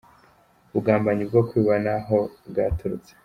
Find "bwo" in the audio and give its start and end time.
1.29-1.41